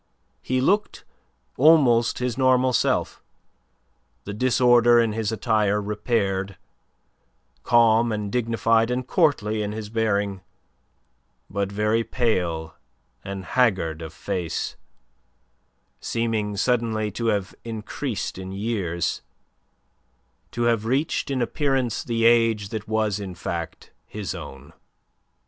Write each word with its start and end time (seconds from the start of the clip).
He 0.41 0.61
looked 0.61 1.05
almost 1.57 2.17
his 2.17 2.35
normal 2.35 2.73
self, 2.73 3.21
the 4.23 4.33
disorder 4.33 4.99
in 4.99 5.13
his 5.13 5.31
attire 5.31 5.79
repaired, 5.79 6.57
calm 7.61 8.11
and 8.11 8.31
dignified 8.31 8.89
and 8.89 9.05
courtly 9.05 9.61
in 9.61 9.73
his 9.73 9.91
bearing, 9.91 10.41
but 11.51 11.71
very 11.71 12.03
pale 12.03 12.73
and 13.23 13.45
haggard 13.45 14.01
of 14.01 14.11
face, 14.11 14.75
seeming 15.99 16.57
suddenly 16.57 17.11
to 17.11 17.27
have 17.27 17.53
increased 17.63 18.39
in 18.39 18.51
years, 18.51 19.21
to 20.49 20.63
have 20.63 20.83
reached 20.83 21.29
in 21.29 21.43
appearance 21.43 22.03
the 22.03 22.25
age 22.25 22.69
that 22.69 22.87
was 22.87 23.19
in 23.19 23.35
fact 23.35 23.91
his 24.07 24.33
own. 24.33 24.73